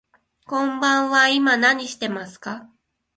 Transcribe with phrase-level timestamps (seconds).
[0.47, 2.67] こんばんは、今何してますか。